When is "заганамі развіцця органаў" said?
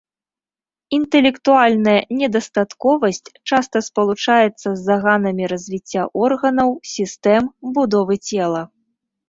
4.89-6.69